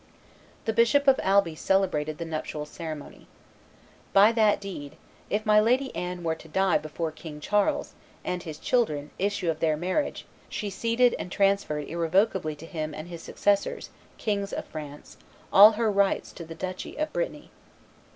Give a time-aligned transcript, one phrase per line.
[0.65, 3.27] The Bishop of Alby celebrated the nuptial ceremony.
[4.13, 4.95] By that deed,
[5.29, 7.93] "if my Lady Anne were to die before King Charles,
[8.25, 13.09] and his children, issue of their marriage, she ceded and transferred irrevocably to him and
[13.09, 15.17] his successors, kings of France,
[15.53, 17.51] all her rights to the duchy of Brittany.